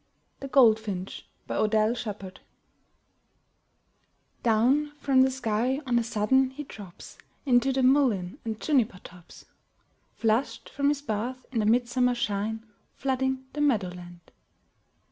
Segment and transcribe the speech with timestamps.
[0.39, 2.39] THE GOLDFINCH* Odell Shepard
[4.41, 8.97] Down from the sky on a sudden he drops ^j.<i Into the mullein and juniper
[9.03, 9.45] tops,
[10.17, 14.21] "^^ Flushed from his bath in the midsummer shine Flooding the meadowland.